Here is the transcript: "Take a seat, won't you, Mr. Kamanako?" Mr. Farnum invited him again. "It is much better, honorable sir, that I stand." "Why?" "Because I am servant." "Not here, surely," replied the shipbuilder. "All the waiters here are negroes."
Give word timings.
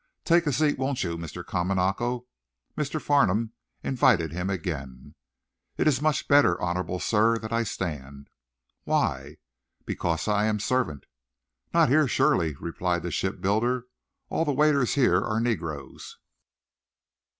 "Take 0.25 0.47
a 0.47 0.51
seat, 0.51 0.79
won't 0.79 1.03
you, 1.03 1.15
Mr. 1.15 1.45
Kamanako?" 1.45 2.25
Mr. 2.75 2.99
Farnum 2.99 3.53
invited 3.83 4.31
him 4.31 4.49
again. 4.49 5.13
"It 5.77 5.87
is 5.87 6.01
much 6.01 6.27
better, 6.27 6.59
honorable 6.59 6.99
sir, 6.99 7.37
that 7.37 7.53
I 7.53 7.61
stand." 7.61 8.27
"Why?" 8.83 9.37
"Because 9.85 10.27
I 10.27 10.45
am 10.45 10.59
servant." 10.59 11.05
"Not 11.71 11.89
here, 11.89 12.07
surely," 12.07 12.55
replied 12.59 13.03
the 13.03 13.11
shipbuilder. 13.11 13.85
"All 14.29 14.43
the 14.43 14.53
waiters 14.53 14.95
here 14.95 15.21
are 15.21 15.39
negroes." 15.39 16.17